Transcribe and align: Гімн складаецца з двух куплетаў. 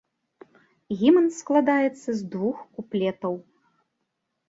Гімн 1.01 1.27
складаецца 1.41 2.07
з 2.13 2.19
двух 2.35 2.57
куплетаў. 2.75 3.33